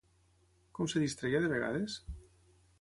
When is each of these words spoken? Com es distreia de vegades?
Com 0.77 0.89
es 0.93 0.97
distreia 1.05 1.43
de 1.45 1.53
vegades? 1.53 2.01